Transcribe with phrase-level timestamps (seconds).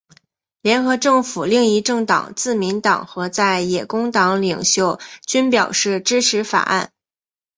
[0.63, 6.91] 联合政府另一政党自民党和在野工党领袖均表示支持法案。